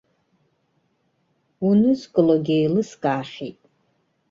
Унызкылогьы 1.67 2.55
еилыскаахьеит. 2.59 3.59